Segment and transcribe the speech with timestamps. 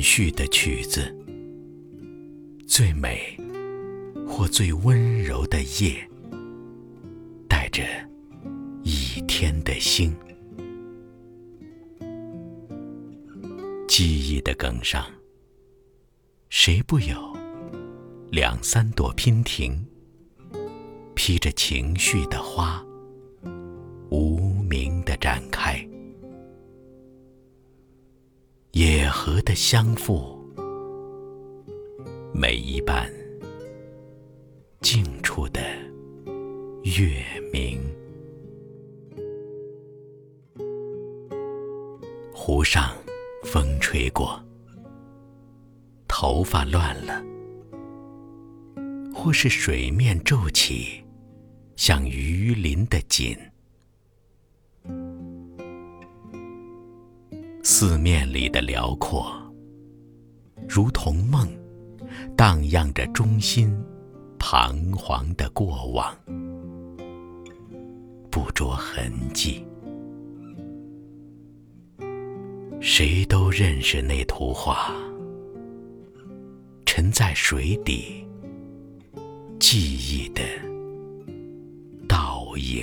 [0.00, 1.12] 绪的曲子，
[2.68, 3.36] 最美
[4.26, 6.08] 或最温柔的夜，
[7.48, 7.82] 带着
[8.84, 10.14] 一天的星。
[13.88, 15.04] 记忆的梗上，
[16.48, 17.36] 谁不有
[18.30, 19.86] 两三朵娉婷，
[21.14, 22.82] 披着情绪的花，
[29.54, 30.38] 相负，
[32.32, 33.10] 每一瓣
[34.80, 35.60] 静处的
[36.84, 37.80] 月明。
[42.34, 42.92] 湖上
[43.44, 44.42] 风吹过，
[46.08, 47.22] 头发乱了，
[49.14, 51.04] 或是水面皱起，
[51.76, 53.36] 像鱼鳞的锦。
[57.64, 59.32] 四面里的辽阔，
[60.68, 61.48] 如同梦，
[62.36, 63.72] 荡漾着中心
[64.36, 66.12] 彷徨的过往，
[68.32, 69.64] 不着痕迹。
[72.80, 74.92] 谁都认识那图画，
[76.84, 78.26] 沉在水底，
[79.60, 80.42] 记忆的
[82.08, 82.82] 倒影。